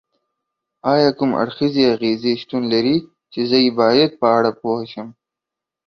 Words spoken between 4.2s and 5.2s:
اړه پوه شم؟